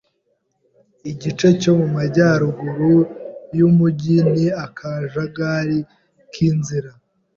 [1.11, 2.91] Igice cyo mu majyaruguru
[3.57, 5.79] yumujyi ni akajagari
[6.31, 6.91] k'inzira.